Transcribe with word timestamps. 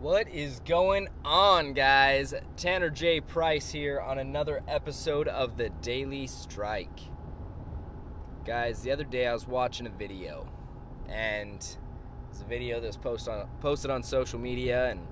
What 0.00 0.30
is 0.30 0.60
going 0.60 1.08
on, 1.26 1.74
guys? 1.74 2.32
Tanner 2.56 2.88
J. 2.88 3.20
Price 3.20 3.70
here 3.70 4.00
on 4.00 4.18
another 4.18 4.62
episode 4.66 5.28
of 5.28 5.58
the 5.58 5.68
Daily 5.68 6.26
Strike. 6.26 7.00
Guys, 8.46 8.80
the 8.80 8.92
other 8.92 9.04
day 9.04 9.26
I 9.26 9.34
was 9.34 9.46
watching 9.46 9.86
a 9.86 9.90
video, 9.90 10.48
and 11.06 11.56
it's 12.30 12.40
a 12.40 12.46
video 12.48 12.80
that 12.80 12.86
was 12.86 12.96
post 12.96 13.28
on, 13.28 13.46
posted 13.60 13.90
on 13.90 14.02
social 14.02 14.38
media, 14.38 14.88
and 14.88 15.06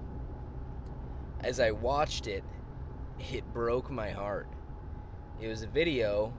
as 1.40 1.60
I 1.60 1.70
watched 1.72 2.26
it, 2.26 2.42
it 3.30 3.44
broke 3.52 3.90
my 3.90 4.08
heart. 4.08 4.48
It 5.38 5.48
was 5.48 5.62
a 5.62 5.68
video 5.68 6.32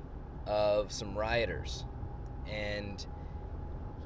of 0.47 0.91
some 0.91 1.15
rioters, 1.15 1.85
and 2.51 3.05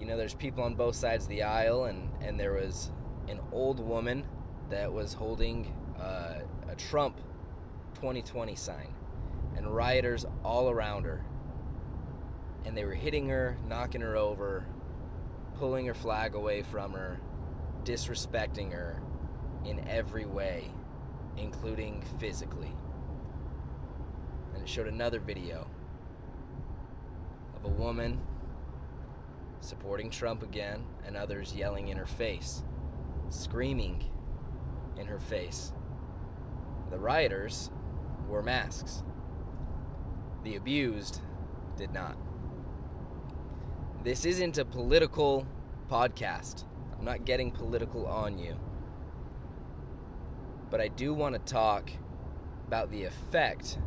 you 0.01 0.05
know, 0.05 0.17
there's 0.17 0.35
people 0.35 0.65
on 0.65 0.75
both 0.75 0.97
sides 0.97 1.23
of 1.23 1.29
the 1.29 1.43
aisle, 1.43 1.85
and, 1.85 2.09
and 2.21 2.37
there 2.37 2.51
was 2.51 2.91
an 3.27 3.39
old 3.51 3.79
woman 3.79 4.25
that 4.69 4.91
was 4.91 5.13
holding 5.13 5.73
uh, 5.99 6.39
a 6.69 6.75
Trump 6.75 7.17
2020 7.95 8.55
sign, 8.55 8.93
and 9.55 9.73
rioters 9.73 10.25
all 10.43 10.69
around 10.69 11.05
her. 11.05 11.23
And 12.65 12.75
they 12.75 12.85
were 12.85 12.93
hitting 12.93 13.29
her, 13.29 13.57
knocking 13.67 14.01
her 14.01 14.15
over, 14.15 14.65
pulling 15.57 15.85
her 15.85 15.93
flag 15.93 16.35
away 16.35 16.63
from 16.63 16.93
her, 16.93 17.19
disrespecting 17.83 18.71
her 18.71 19.01
in 19.65 19.87
every 19.87 20.25
way, 20.25 20.71
including 21.37 22.03
physically. 22.19 22.73
And 24.53 24.63
it 24.63 24.69
showed 24.69 24.87
another 24.87 25.19
video 25.19 25.67
of 27.55 27.65
a 27.65 27.73
woman 27.73 28.19
supporting 29.61 30.09
Trump 30.09 30.43
again, 30.43 30.83
and 31.05 31.15
others 31.15 31.55
yelling 31.55 31.87
in 31.87 31.97
her 31.97 32.05
face, 32.05 32.63
screaming 33.33 34.03
in 34.97 35.07
her 35.07 35.19
face. 35.19 35.73
The 36.91 36.99
rioters 36.99 37.71
wore 38.27 38.43
masks. 38.43 39.03
The 40.43 40.55
abused 40.55 41.21
did 41.77 41.91
not. 41.91 42.15
This 44.03 44.25
isn't 44.25 44.57
a 44.57 44.65
political 44.65 45.47
podcast. 45.89 46.65
I'm 46.97 47.05
not 47.05 47.25
getting 47.25 47.51
political 47.51 48.05
on 48.05 48.37
you. 48.37 48.59
But 50.69 50.81
I 50.81 50.89
do 50.89 51.13
want 51.13 51.33
to 51.33 51.53
talk 51.53 51.89
about 52.67 52.91
the 52.91 53.03
effect 53.03 53.77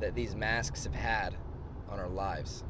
that 0.00 0.14
these 0.14 0.34
masks 0.34 0.84
have 0.84 0.94
had 0.94 1.36
on 1.88 1.98
our 1.98 2.08
lives. 2.08 2.64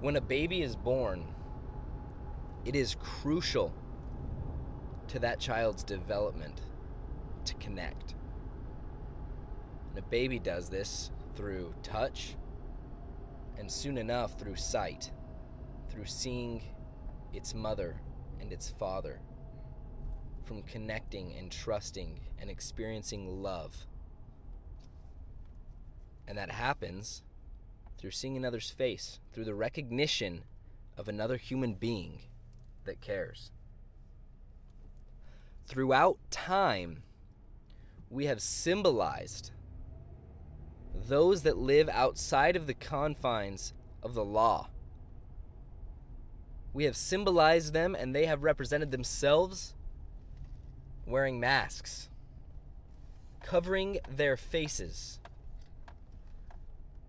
When 0.00 0.16
a 0.16 0.20
baby 0.20 0.62
is 0.62 0.74
born, 0.74 1.35
it 2.66 2.74
is 2.74 2.96
crucial 2.96 3.72
to 5.06 5.20
that 5.20 5.38
child's 5.38 5.84
development 5.84 6.62
to 7.44 7.54
connect. 7.54 8.16
And 9.90 9.98
a 10.00 10.02
baby 10.02 10.40
does 10.40 10.68
this 10.68 11.12
through 11.36 11.72
touch 11.84 12.34
and 13.56 13.70
soon 13.70 13.96
enough 13.96 14.36
through 14.36 14.56
sight, 14.56 15.12
through 15.88 16.06
seeing 16.06 16.60
its 17.32 17.54
mother 17.54 18.00
and 18.40 18.52
its 18.52 18.68
father, 18.68 19.20
from 20.44 20.62
connecting 20.62 21.34
and 21.38 21.52
trusting 21.52 22.18
and 22.40 22.50
experiencing 22.50 23.42
love. 23.44 23.86
And 26.26 26.36
that 26.36 26.50
happens 26.50 27.22
through 27.96 28.10
seeing 28.10 28.36
another's 28.36 28.70
face, 28.70 29.20
through 29.32 29.44
the 29.44 29.54
recognition 29.54 30.42
of 30.98 31.06
another 31.06 31.36
human 31.36 31.74
being 31.74 32.22
that 32.86 33.00
cares. 33.00 33.50
Throughout 35.66 36.18
time, 36.30 37.02
we 38.08 38.26
have 38.26 38.40
symbolized 38.40 39.50
those 40.94 41.42
that 41.42 41.58
live 41.58 41.88
outside 41.88 42.56
of 42.56 42.66
the 42.66 42.74
confines 42.74 43.74
of 44.02 44.14
the 44.14 44.24
law. 44.24 44.70
We 46.72 46.84
have 46.84 46.96
symbolized 46.96 47.72
them 47.72 47.94
and 47.94 48.14
they 48.14 48.26
have 48.26 48.42
represented 48.42 48.90
themselves 48.90 49.74
wearing 51.06 51.40
masks, 51.40 52.08
covering 53.42 53.98
their 54.08 54.36
faces 54.36 55.18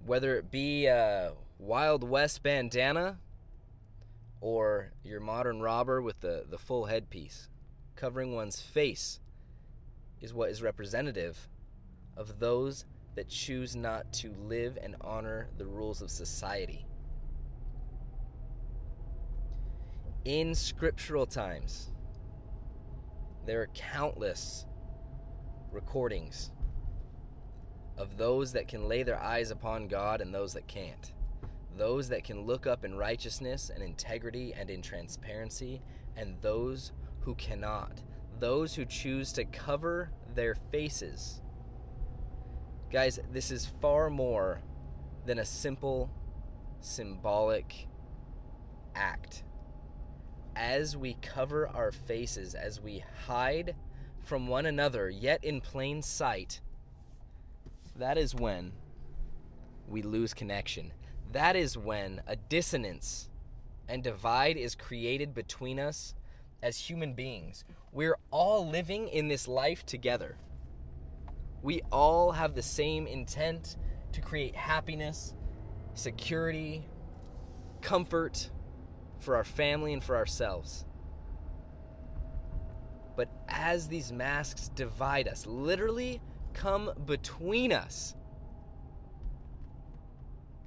whether 0.08 0.38
it 0.38 0.50
be 0.50 0.86
a 0.86 1.34
Wild 1.60 2.04
West 2.04 2.42
bandana 2.42 3.18
or 4.42 4.92
your 5.04 5.20
modern 5.20 5.62
robber 5.62 6.02
with 6.02 6.22
the, 6.22 6.46
the 6.50 6.58
full 6.58 6.86
headpiece. 6.86 7.50
Covering 7.96 8.36
one's 8.36 8.62
face 8.62 9.20
is 10.22 10.34
what 10.34 10.50
is 10.50 10.62
representative 10.62 11.50
of 12.16 12.40
those 12.40 12.86
that 13.16 13.30
choose 13.30 13.76
not 13.76 14.12
to 14.14 14.34
live 14.48 14.78
and 14.82 14.96
honor 15.02 15.50
the 15.58 15.66
rules 15.66 16.02
of 16.02 16.12
society. 16.12 16.86
In 20.24 20.54
scriptural 20.54 21.26
times, 21.26 21.90
there 23.46 23.62
are 23.62 23.70
countless 23.74 24.66
recordings 25.72 26.52
of 27.98 28.18
those 28.18 28.54
that 28.54 28.68
can 28.68 28.88
lay 28.88 29.04
their 29.04 29.20
eyes 29.20 29.52
upon 29.52 29.88
God 29.88 30.22
and 30.22 30.34
those 30.34 30.54
that 30.54 30.68
can't. 30.68 31.14
Those 31.78 32.10
that 32.10 32.24
can 32.24 32.42
look 32.42 32.66
up 32.66 32.84
in 32.84 32.98
righteousness 32.98 33.70
and 33.74 33.84
integrity 33.84 34.54
and 34.58 34.70
in 34.70 34.82
transparency, 34.82 35.82
and 36.16 36.42
those 36.42 36.92
who 37.22 37.36
cannot. 37.36 38.02
Those 38.40 38.74
who 38.74 38.86
choose 38.86 39.32
to 39.34 39.46
cover 39.46 40.12
their 40.34 40.56
faces. 40.72 41.42
Guys, 42.92 43.20
this 43.32 43.52
is 43.52 43.66
far 43.66 44.10
more 44.10 44.62
than 45.26 45.40
a 45.40 45.46
simple 45.46 46.10
symbolic 46.80 47.88
act. 48.96 49.44
As 50.56 50.98
we 50.98 51.16
cover 51.22 51.68
our 51.68 51.92
faces, 51.92 52.56
as 52.56 52.82
we 52.82 53.04
hide 53.28 53.76
from 54.24 54.48
one 54.48 54.66
another, 54.66 55.10
yet 55.10 55.44
in 55.44 55.62
plain 55.62 56.02
sight, 56.02 56.62
that 57.96 58.18
is 58.18 58.34
when 58.34 58.72
we 59.88 60.02
lose 60.02 60.34
connection. 60.34 60.92
That 61.32 61.56
is 61.56 61.78
when 61.78 62.22
a 62.28 62.36
dissonance 62.36 63.30
and 63.88 64.04
divide 64.04 64.58
is 64.58 64.76
created 64.76 65.34
between 65.34 65.80
us 65.80 66.14
as 66.62 66.78
human 66.78 67.14
beings. 67.14 67.64
We're 67.92 68.18
all 68.32 68.68
living 68.68 69.08
in 69.08 69.28
this 69.28 69.48
life 69.48 69.86
together. 69.86 70.38
We 71.62 71.82
all 71.92 72.32
have 72.32 72.56
the 72.56 72.62
same 72.62 73.08
intent 73.08 73.78
to 74.14 74.22
create 74.22 74.56
happiness, 74.56 75.34
security, 75.94 76.88
comfort 77.82 78.50
for 79.20 79.36
our 79.36 79.44
family 79.44 79.94
and 79.94 80.04
for 80.04 80.16
ourselves. 80.16 80.86
But 83.16 83.30
as 83.50 83.88
these 83.88 84.12
masks 84.12 84.70
divide 84.70 85.28
us, 85.28 85.46
literally 85.48 86.22
come 86.54 86.92
between 87.06 87.72
us. 87.74 88.16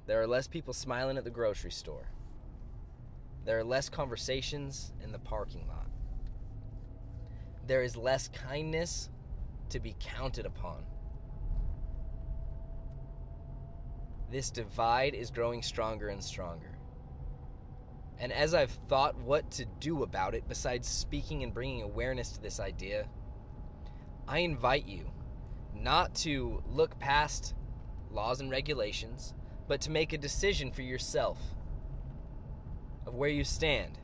There 0.07 0.21
are 0.21 0.27
less 0.27 0.47
people 0.47 0.73
smiling 0.73 1.17
at 1.17 1.23
the 1.23 1.29
grocery 1.29 1.71
store. 1.71 2.09
There 3.45 3.57
are 3.57 3.63
less 3.63 3.89
conversations 3.89 4.91
in 5.03 5.11
the 5.11 5.19
parking 5.19 5.67
lot. 5.67 5.87
There 7.65 7.83
is 7.83 7.95
less 7.95 8.27
kindness 8.27 9.09
to 9.69 9.79
be 9.79 9.95
counted 9.99 10.45
upon. 10.45 10.83
This 14.31 14.49
divide 14.49 15.13
is 15.13 15.29
growing 15.29 15.61
stronger 15.61 16.07
and 16.07 16.23
stronger. 16.23 16.77
And 18.19 18.31
as 18.31 18.53
I've 18.53 18.71
thought 18.87 19.17
what 19.17 19.49
to 19.51 19.65
do 19.79 20.03
about 20.03 20.35
it, 20.35 20.47
besides 20.47 20.87
speaking 20.87 21.43
and 21.43 21.53
bringing 21.53 21.81
awareness 21.81 22.31
to 22.33 22.41
this 22.41 22.59
idea, 22.59 23.07
I 24.27 24.39
invite 24.39 24.85
you 24.85 25.11
not 25.75 26.13
to 26.15 26.63
look 26.69 26.99
past 26.99 27.55
laws 28.11 28.39
and 28.39 28.51
regulations, 28.51 29.33
but 29.71 29.79
to 29.79 29.89
make 29.89 30.11
a 30.11 30.17
decision 30.17 30.69
for 30.69 30.81
yourself 30.81 31.37
of 33.07 33.15
where 33.15 33.29
you 33.29 33.45
stand. 33.45 33.99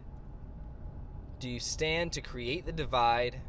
Do 1.42 1.50
you 1.50 1.60
stand 1.60 2.14
to 2.14 2.22
create 2.22 2.66
the 2.66 2.72
divide, 2.72 3.42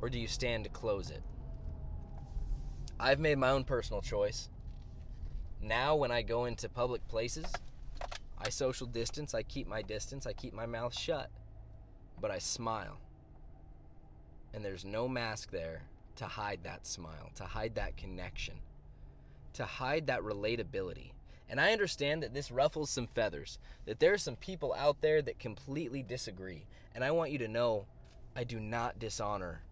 or 0.00 0.08
do 0.08 0.16
you 0.16 0.28
stand 0.28 0.62
to 0.62 0.70
close 0.70 1.10
it? 1.10 1.24
I've 3.00 3.18
made 3.18 3.36
my 3.36 3.50
own 3.50 3.64
personal 3.64 4.00
choice. 4.00 4.48
Now, 5.60 5.96
when 5.96 6.12
I 6.12 6.22
go 6.22 6.44
into 6.44 6.68
public 6.68 7.08
places, 7.08 7.46
I 8.38 8.48
social 8.48 8.86
distance, 8.86 9.34
I 9.34 9.42
keep 9.42 9.66
my 9.66 9.82
distance, 9.82 10.24
I 10.24 10.34
keep 10.34 10.54
my 10.54 10.66
mouth 10.66 10.96
shut, 10.96 11.32
but 12.20 12.30
I 12.30 12.38
smile. 12.38 13.00
And 14.52 14.64
there's 14.64 14.84
no 14.84 15.08
mask 15.08 15.50
there 15.50 15.82
to 16.14 16.26
hide 16.26 16.60
that 16.62 16.86
smile, 16.86 17.32
to 17.34 17.42
hide 17.42 17.74
that 17.74 17.96
connection, 17.96 18.60
to 19.54 19.64
hide 19.64 20.06
that 20.06 20.20
relatability. 20.20 21.12
And 21.48 21.60
I 21.60 21.72
understand 21.72 22.22
that 22.22 22.34
this 22.34 22.50
ruffles 22.50 22.90
some 22.90 23.06
feathers, 23.06 23.58
that 23.84 24.00
there 24.00 24.12
are 24.12 24.18
some 24.18 24.36
people 24.36 24.74
out 24.74 25.00
there 25.00 25.22
that 25.22 25.38
completely 25.38 26.02
disagree. 26.02 26.66
And 26.94 27.04
I 27.04 27.10
want 27.10 27.32
you 27.32 27.38
to 27.38 27.48
know 27.48 27.86
I 28.36 28.44
do 28.44 28.58
not 28.58 28.98
dishonor 28.98 29.62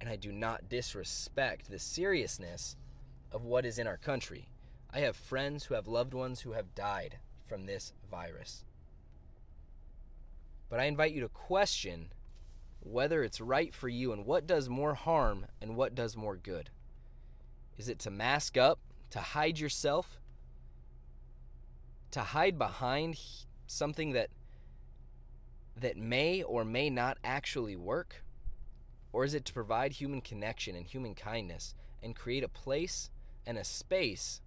and 0.00 0.08
I 0.08 0.16
do 0.16 0.32
not 0.32 0.68
disrespect 0.68 1.70
the 1.70 1.78
seriousness 1.78 2.76
of 3.30 3.44
what 3.44 3.64
is 3.64 3.78
in 3.78 3.86
our 3.86 3.96
country. 3.96 4.48
I 4.92 5.00
have 5.00 5.16
friends 5.16 5.64
who 5.64 5.74
have 5.74 5.86
loved 5.86 6.14
ones 6.14 6.40
who 6.40 6.52
have 6.52 6.74
died 6.74 7.18
from 7.46 7.66
this 7.66 7.92
virus. 8.10 8.64
But 10.68 10.80
I 10.80 10.84
invite 10.84 11.12
you 11.12 11.20
to 11.20 11.28
question 11.28 12.12
whether 12.80 13.22
it's 13.22 13.40
right 13.40 13.74
for 13.74 13.88
you 13.88 14.12
and 14.12 14.26
what 14.26 14.46
does 14.46 14.68
more 14.68 14.94
harm 14.94 15.46
and 15.60 15.76
what 15.76 15.94
does 15.94 16.16
more 16.16 16.36
good. 16.36 16.70
Is 17.76 17.88
it 17.88 17.98
to 18.00 18.10
mask 18.10 18.56
up, 18.56 18.78
to 19.10 19.20
hide 19.20 19.58
yourself, 19.58 20.18
to 22.10 22.20
hide 22.20 22.58
behind 22.58 23.18
something 23.66 24.12
that 24.12 24.30
that 25.76 25.96
may 25.96 26.42
or 26.42 26.64
may 26.64 26.88
not 26.88 27.18
actually 27.24 27.76
work? 27.76 28.22
Or 29.12 29.24
is 29.24 29.34
it 29.34 29.44
to 29.46 29.52
provide 29.52 29.92
human 29.92 30.20
connection 30.20 30.74
and 30.74 30.86
human 30.86 31.14
kindness 31.14 31.74
and 32.02 32.16
create 32.16 32.44
a 32.44 32.48
place 32.48 33.10
and 33.46 33.58
a 33.58 33.64
space 33.64 34.40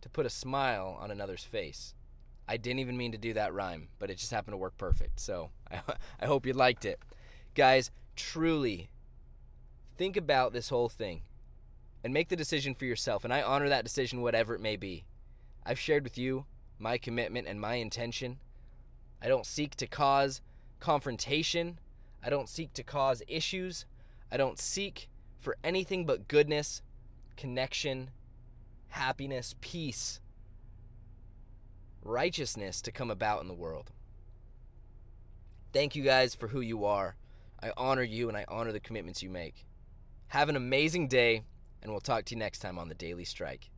to 0.00 0.08
put 0.08 0.26
a 0.26 0.30
smile 0.30 0.96
on 1.00 1.10
another's 1.10 1.44
face? 1.44 1.94
I 2.48 2.56
didn't 2.56 2.80
even 2.80 2.96
mean 2.96 3.12
to 3.12 3.18
do 3.18 3.32
that 3.34 3.52
rhyme, 3.52 3.88
but 3.98 4.10
it 4.10 4.18
just 4.18 4.30
happened 4.30 4.52
to 4.52 4.58
work 4.58 4.76
perfect. 4.78 5.20
So 5.20 5.50
I, 5.70 5.80
I 6.20 6.26
hope 6.26 6.46
you 6.46 6.52
liked 6.52 6.84
it. 6.84 7.00
Guys, 7.54 7.90
truly 8.14 8.90
think 9.96 10.16
about 10.16 10.52
this 10.52 10.68
whole 10.68 10.88
thing 10.88 11.22
and 12.04 12.12
make 12.12 12.28
the 12.28 12.36
decision 12.36 12.74
for 12.74 12.84
yourself. 12.84 13.24
And 13.24 13.32
I 13.32 13.42
honor 13.42 13.68
that 13.68 13.84
decision, 13.84 14.22
whatever 14.22 14.54
it 14.54 14.60
may 14.60 14.76
be. 14.76 15.04
I've 15.64 15.78
shared 15.78 16.04
with 16.04 16.16
you 16.16 16.46
my 16.78 16.98
commitment 16.98 17.48
and 17.48 17.60
my 17.60 17.74
intention. 17.74 18.38
I 19.22 19.28
don't 19.28 19.46
seek 19.46 19.74
to 19.76 19.86
cause 19.86 20.40
confrontation. 20.78 21.78
I 22.22 22.30
don't 22.30 22.48
seek 22.48 22.72
to 22.74 22.82
cause 22.82 23.22
issues. 23.28 23.86
I 24.30 24.36
don't 24.36 24.58
seek 24.58 25.08
for 25.38 25.56
anything 25.64 26.04
but 26.06 26.28
goodness, 26.28 26.82
connection, 27.36 28.10
happiness, 28.88 29.54
peace, 29.60 30.20
righteousness 32.02 32.80
to 32.82 32.92
come 32.92 33.10
about 33.10 33.42
in 33.42 33.48
the 33.48 33.54
world. 33.54 33.90
Thank 35.72 35.94
you 35.94 36.02
guys 36.02 36.34
for 36.34 36.48
who 36.48 36.60
you 36.60 36.84
are. 36.84 37.16
I 37.62 37.72
honor 37.76 38.02
you 38.02 38.28
and 38.28 38.36
I 38.36 38.44
honor 38.48 38.72
the 38.72 38.80
commitments 38.80 39.22
you 39.22 39.30
make. 39.30 39.66
Have 40.28 40.48
an 40.48 40.56
amazing 40.56 41.08
day, 41.08 41.42
and 41.82 41.90
we'll 41.90 42.00
talk 42.00 42.24
to 42.26 42.34
you 42.34 42.38
next 42.38 42.60
time 42.60 42.78
on 42.78 42.88
the 42.88 42.94
Daily 42.94 43.24
Strike. 43.24 43.70